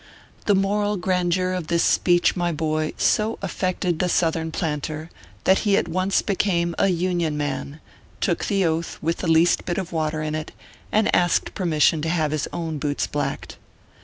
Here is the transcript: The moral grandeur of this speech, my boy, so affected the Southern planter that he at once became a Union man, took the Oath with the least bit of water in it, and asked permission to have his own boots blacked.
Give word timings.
The 0.47 0.55
moral 0.55 0.97
grandeur 0.97 1.53
of 1.53 1.67
this 1.67 1.83
speech, 1.83 2.35
my 2.35 2.51
boy, 2.51 2.93
so 2.97 3.37
affected 3.43 3.99
the 3.99 4.09
Southern 4.09 4.51
planter 4.51 5.11
that 5.43 5.59
he 5.59 5.77
at 5.77 5.87
once 5.87 6.23
became 6.23 6.73
a 6.79 6.87
Union 6.87 7.37
man, 7.37 7.79
took 8.19 8.45
the 8.45 8.65
Oath 8.65 8.97
with 9.03 9.17
the 9.17 9.27
least 9.31 9.63
bit 9.63 9.77
of 9.77 9.91
water 9.93 10.23
in 10.23 10.33
it, 10.33 10.53
and 10.91 11.15
asked 11.15 11.53
permission 11.53 12.01
to 12.01 12.09
have 12.09 12.31
his 12.31 12.47
own 12.51 12.79
boots 12.79 13.05
blacked. 13.05 13.57